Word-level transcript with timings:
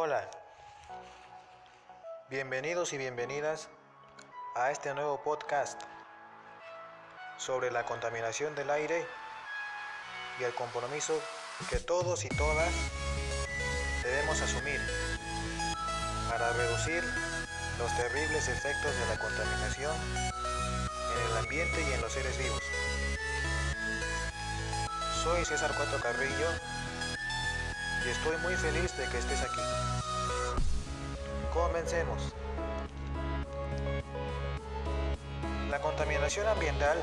Hola, 0.00 0.30
bienvenidos 2.30 2.92
y 2.92 2.98
bienvenidas 2.98 3.68
a 4.54 4.70
este 4.70 4.94
nuevo 4.94 5.20
podcast 5.24 5.82
sobre 7.36 7.72
la 7.72 7.84
contaminación 7.84 8.54
del 8.54 8.70
aire 8.70 9.04
y 10.38 10.44
el 10.44 10.54
compromiso 10.54 11.20
que 11.68 11.80
todos 11.80 12.24
y 12.24 12.28
todas 12.28 12.72
debemos 14.04 14.40
asumir 14.40 14.80
para 16.30 16.52
reducir 16.52 17.02
los 17.80 17.96
terribles 17.96 18.46
efectos 18.46 18.96
de 18.96 19.06
la 19.06 19.18
contaminación 19.18 19.96
en 21.16 21.32
el 21.32 21.38
ambiente 21.38 21.82
y 21.82 21.92
en 21.92 22.00
los 22.02 22.12
seres 22.12 22.38
vivos. 22.38 22.62
Soy 25.24 25.44
César 25.44 25.72
Cuatro 25.76 25.98
Carrillo 26.00 26.77
y 28.04 28.08
estoy 28.10 28.36
muy 28.38 28.54
feliz 28.56 28.96
de 28.96 29.04
que 29.06 29.18
estés 29.18 29.40
aquí. 29.42 29.60
Comencemos. 31.52 32.34
La 35.70 35.80
contaminación 35.80 36.46
ambiental 36.46 36.98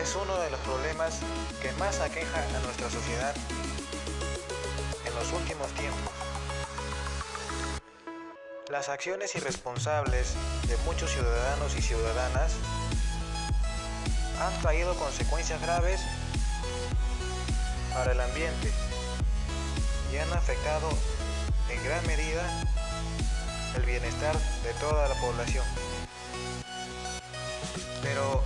es 0.00 0.16
uno 0.16 0.36
de 0.38 0.50
los 0.50 0.60
problemas 0.60 1.20
que 1.60 1.72
más 1.72 2.00
aqueja 2.00 2.38
a 2.38 2.60
nuestra 2.60 2.90
sociedad 2.90 3.34
en 5.04 5.14
los 5.14 5.32
últimos 5.32 5.68
tiempos. 5.72 6.12
Las 8.70 8.88
acciones 8.88 9.34
irresponsables 9.34 10.34
de 10.68 10.76
muchos 10.78 11.10
ciudadanos 11.10 11.76
y 11.76 11.82
ciudadanas 11.82 12.52
han 14.40 14.62
traído 14.62 14.94
consecuencias 14.94 15.60
graves 15.60 16.00
para 17.92 18.12
el 18.12 18.20
ambiente 18.20 18.72
y 20.12 20.18
han 20.18 20.32
afectado 20.32 20.88
en 21.68 21.84
gran 21.84 22.06
medida 22.06 22.42
el 23.76 23.82
bienestar 23.82 24.36
de 24.62 24.72
toda 24.80 25.08
la 25.08 25.14
población. 25.16 25.64
Pero, 28.02 28.42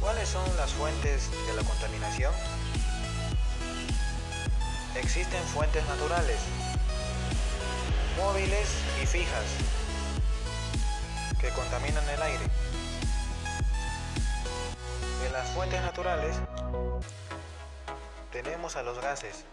¿cuáles 0.00 0.28
son 0.28 0.44
las 0.56 0.72
fuentes 0.72 1.30
de 1.46 1.54
la 1.54 1.62
contaminación? 1.62 2.32
Existen 4.94 5.42
fuentes 5.44 5.86
naturales, 5.86 6.38
móviles 8.18 8.68
y 9.02 9.06
fijas, 9.06 9.44
que 11.40 11.48
contaminan 11.50 12.06
el 12.10 12.22
aire. 12.22 12.44
En 15.26 15.32
las 15.32 15.48
fuentes 15.50 15.80
naturales 15.80 16.36
tenemos 18.30 18.76
a 18.76 18.82
los 18.82 19.00
gases, 19.00 19.44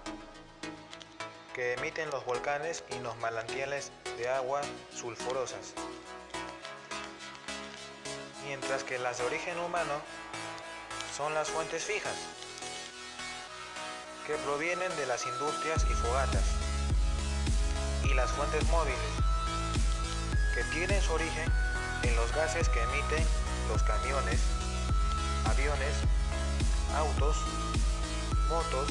que 1.59 1.73
emiten 1.73 2.09
los 2.09 2.23
volcanes 2.23 2.85
y 2.89 3.03
los 3.03 3.17
manantiales 3.17 3.91
de 4.17 4.29
agua 4.29 4.61
sulfurosas. 4.95 5.73
Mientras 8.45 8.85
que 8.85 8.97
las 8.97 9.17
de 9.17 9.25
origen 9.25 9.59
humano 9.59 9.91
son 11.17 11.33
las 11.33 11.49
fuentes 11.49 11.83
fijas, 11.83 12.15
que 14.25 14.35
provienen 14.35 14.89
de 14.95 15.05
las 15.05 15.25
industrias 15.25 15.85
y 15.91 15.93
fogatas, 15.95 16.45
y 18.05 18.13
las 18.13 18.31
fuentes 18.31 18.63
móviles, 18.69 18.97
que 20.55 20.63
tienen 20.75 21.02
su 21.02 21.11
origen 21.11 21.52
en 22.03 22.15
los 22.15 22.33
gases 22.33 22.69
que 22.69 22.81
emiten 22.83 23.25
los 23.67 23.83
camiones, 23.83 24.39
aviones, 25.45 25.93
autos, 26.95 27.35
motos, 28.47 28.87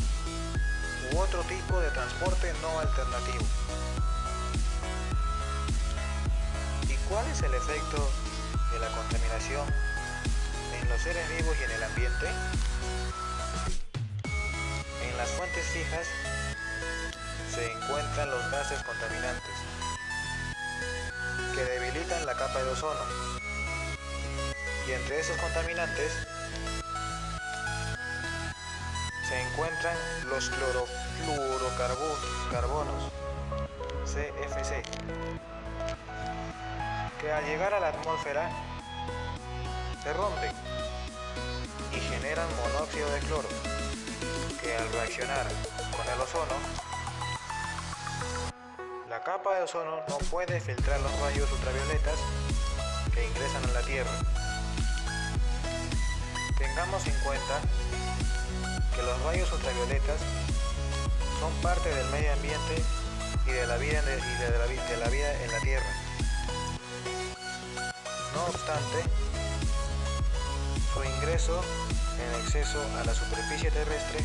u 1.12 1.18
otro 1.18 1.42
tipo 1.44 1.80
de 1.80 1.90
transporte 1.90 2.52
no 2.62 2.80
alternativo. 2.80 3.44
¿Y 6.88 6.94
cuál 7.08 7.26
es 7.28 7.42
el 7.42 7.54
efecto 7.54 8.10
de 8.72 8.78
la 8.78 8.88
contaminación 8.88 9.66
en 10.80 10.88
los 10.88 11.00
seres 11.00 11.28
vivos 11.36 11.56
y 11.60 11.64
en 11.64 11.70
el 11.70 11.82
ambiente? 11.82 12.26
En 15.02 15.16
las 15.16 15.28
fuentes 15.30 15.64
fijas 15.66 16.06
se 17.54 17.72
encuentran 17.72 18.30
los 18.30 18.50
gases 18.50 18.82
contaminantes 18.82 19.54
que 21.54 21.64
debilitan 21.64 22.26
la 22.26 22.34
capa 22.34 22.62
de 22.62 22.70
ozono 22.70 23.00
y 24.86 24.92
entre 24.92 25.20
esos 25.20 25.36
contaminantes 25.38 26.12
se 29.28 29.40
encuentran 29.42 29.94
los 30.30 30.48
clorofluorocarbonos, 30.48 33.12
CFC, 34.04 34.82
que 37.20 37.30
al 37.30 37.44
llegar 37.44 37.74
a 37.74 37.80
la 37.80 37.88
atmósfera 37.88 38.50
se 40.02 40.14
rompen 40.14 40.50
y 41.92 42.00
generan 42.00 42.48
monóxido 42.56 43.10
de 43.10 43.20
cloro, 43.20 43.50
que 44.62 44.74
al 44.74 44.90
reaccionar 44.92 45.46
con 45.94 46.08
el 46.08 46.18
ozono, 46.22 46.54
la 49.10 49.22
capa 49.22 49.56
de 49.56 49.64
ozono 49.64 50.00
no 50.08 50.16
puede 50.30 50.58
filtrar 50.58 51.00
los 51.00 51.20
rayos 51.20 51.52
ultravioletas 51.52 52.18
que 53.12 53.26
ingresan 53.26 53.62
a 53.64 53.72
la 53.72 53.82
Tierra. 53.82 54.10
Tengamos 56.58 57.06
en 57.06 57.14
cuenta 57.20 57.60
que 58.94 59.02
los 59.02 59.22
rayos 59.22 59.52
ultravioletas 59.52 60.20
son 61.38 61.52
parte 61.62 61.88
del 61.88 62.06
medio 62.10 62.32
ambiente 62.32 62.82
y 63.46 63.50
de 63.52 63.66
la 63.66 63.76
vida, 63.76 64.02
en 64.02 65.52
la 65.52 65.60
Tierra. 65.60 65.86
No 68.34 68.44
obstante, 68.46 69.04
su 70.92 71.04
ingreso 71.04 71.62
en 72.18 72.40
exceso 72.40 72.82
a 73.00 73.04
la 73.04 73.14
superficie 73.14 73.70
terrestre 73.70 74.24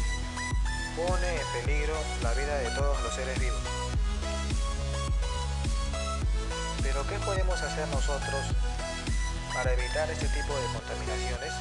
pone 0.98 1.40
en 1.40 1.62
peligro 1.62 1.96
la 2.24 2.34
vida 2.34 2.56
de 2.58 2.70
todos 2.72 3.00
los 3.04 3.14
seres 3.14 3.40
vivos. 3.40 3.62
Pero 6.82 7.06
¿qué 7.08 7.20
podemos 7.20 7.62
hacer 7.62 7.88
nosotros 7.90 8.42
para 9.54 9.72
evitar 9.74 10.10
este 10.10 10.28
tipo 10.30 10.56
de 10.56 10.66
contaminaciones? 10.74 11.54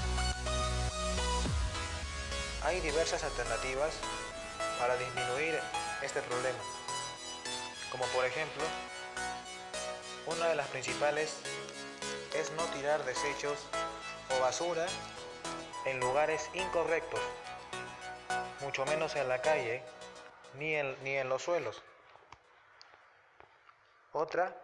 Hay 2.64 2.80
diversas 2.80 3.24
alternativas 3.24 3.92
para 4.78 4.96
disminuir 4.96 5.58
este 6.00 6.22
problema, 6.22 6.58
como 7.90 8.04
por 8.06 8.24
ejemplo, 8.24 8.62
una 10.26 10.46
de 10.46 10.54
las 10.54 10.68
principales 10.68 11.38
es 12.34 12.52
no 12.52 12.64
tirar 12.66 13.04
desechos 13.04 13.58
o 14.30 14.40
basura 14.40 14.86
en 15.86 15.98
lugares 15.98 16.50
incorrectos, 16.54 17.20
mucho 18.60 18.86
menos 18.86 19.16
en 19.16 19.28
la 19.28 19.42
calle 19.42 19.82
ni 20.54 20.76
en, 20.76 20.96
ni 21.02 21.16
en 21.16 21.28
los 21.28 21.42
suelos. 21.42 21.82
Otra 24.12 24.56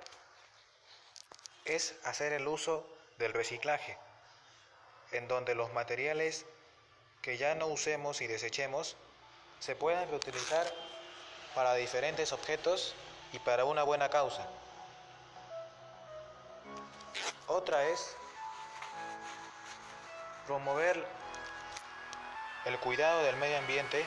es 1.64 1.96
hacer 2.04 2.32
el 2.32 2.46
uso 2.46 2.86
del 3.18 3.32
reciclaje, 3.32 3.98
en 5.10 5.26
donde 5.26 5.56
los 5.56 5.72
materiales 5.72 6.46
que 7.22 7.36
ya 7.36 7.54
no 7.54 7.66
usemos 7.66 8.20
y 8.20 8.26
desechemos 8.26 8.96
se 9.60 9.74
pueden 9.74 10.08
reutilizar 10.08 10.72
para 11.54 11.74
diferentes 11.74 12.32
objetos 12.32 12.94
y 13.32 13.38
para 13.40 13.64
una 13.64 13.82
buena 13.82 14.08
causa. 14.08 14.46
Otra 17.46 17.82
es 17.88 18.14
promover 20.46 21.04
el 22.64 22.78
cuidado 22.78 23.22
del 23.24 23.36
medio 23.36 23.58
ambiente 23.58 24.06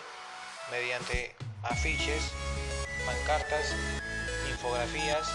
mediante 0.70 1.36
afiches, 1.64 2.32
pancartas, 3.06 3.76
infografías, 4.50 5.28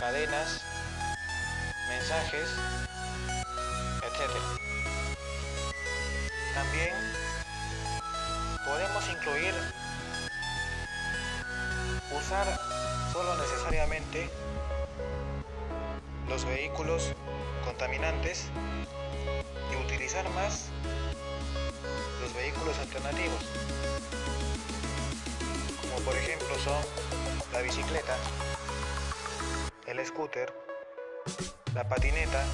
cadenas, 0.00 0.60
mensajes, 1.88 2.48
etc. 4.02 4.73
También 6.54 6.94
podemos 8.64 9.08
incluir 9.08 9.52
usar 12.16 12.46
solo 13.12 13.36
necesariamente 13.36 14.30
los 16.28 16.44
vehículos 16.44 17.12
contaminantes 17.64 18.46
y 19.72 19.84
utilizar 19.84 20.28
más 20.30 20.68
los 22.22 22.32
vehículos 22.34 22.78
alternativos, 22.78 23.44
como 25.82 25.96
por 26.04 26.14
ejemplo 26.14 26.56
son 26.62 26.80
la 27.52 27.62
bicicleta, 27.62 28.16
el 29.86 30.06
scooter, 30.06 30.52
la 31.74 31.88
patineta, 31.88 32.44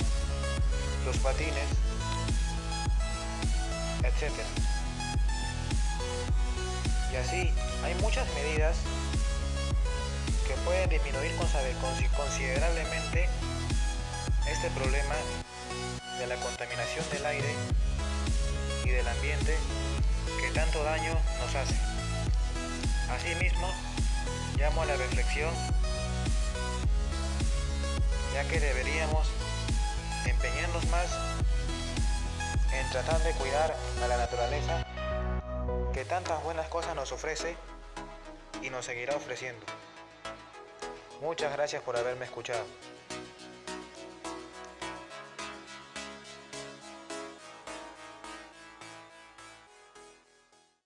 los 1.05 1.19
patines, 1.19 1.69
etc. 4.05 4.33
Y 7.13 7.17
así 7.17 7.53
hay 7.85 7.95
muchas 8.01 8.27
medidas 8.35 8.77
pueden 10.65 10.89
disminuir 10.89 11.33
considerablemente 12.17 13.29
este 14.51 14.71
problema 14.71 15.15
de 16.19 16.27
la 16.27 16.37
contaminación 16.37 17.05
del 17.11 17.27
aire 17.27 17.55
y 18.85 18.91
del 18.91 19.07
ambiente 19.07 19.57
que 20.41 20.51
tanto 20.51 20.83
daño 20.85 21.13
nos 21.41 21.55
hace. 21.55 21.77
Asimismo, 23.11 23.69
llamo 24.57 24.83
a 24.83 24.87
la 24.87 24.97
reflexión, 24.97 25.53
ya 28.35 28.45
que 28.49 28.61
deberíamos 28.61 29.29
empeñarnos 30.27 30.87
más 30.89 31.07
en 32.73 32.89
tratar 32.91 33.21
de 33.23 33.33
cuidar 33.33 33.75
a 34.03 34.07
la 34.09 34.17
naturaleza 34.17 34.87
que 35.93 36.05
tantas 36.05 36.43
buenas 36.43 36.69
cosas 36.69 36.95
nos 36.95 37.13
ofrece 37.13 37.57
y 38.63 38.71
nos 38.71 38.85
seguirá 38.85 39.17
ofreciendo. 39.17 39.65
Muchas 41.21 41.53
gracias 41.53 41.83
por 41.83 41.97
haberme 41.97 42.25
escuchado. 42.25 42.65